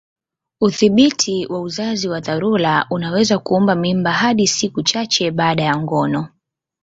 [0.61, 6.27] Udhibiti wa uzazi wa dharura unaweza kuua mimba hadi siku chache baada ya ngono.